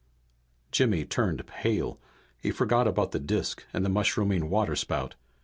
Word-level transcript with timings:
Jimmy 0.71 1.05
turned 1.05 1.45
pale. 1.45 1.99
He 2.41 2.49
forgot 2.49 2.87
about 2.87 3.11
the 3.11 3.19
disk 3.19 3.65
and 3.71 3.85
the 3.85 3.89
mushrooming 3.89 4.49
water 4.49 4.75
spout. 4.75 5.13